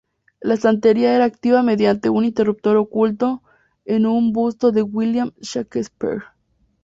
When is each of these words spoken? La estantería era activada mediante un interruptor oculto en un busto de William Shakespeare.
La 0.39 0.55
estantería 0.55 1.13
era 1.15 1.25
activada 1.25 1.61
mediante 1.61 2.09
un 2.09 2.25
interruptor 2.25 2.75
oculto 2.77 3.43
en 3.85 4.07
un 4.07 4.33
busto 4.33 4.71
de 4.71 4.81
William 4.81 5.31
Shakespeare. 5.41 6.23